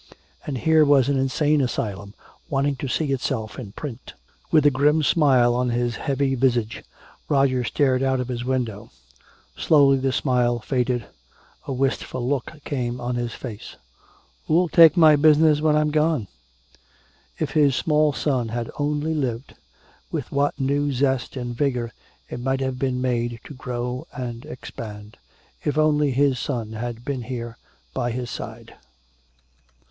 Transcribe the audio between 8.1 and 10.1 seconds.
of his window. Slowly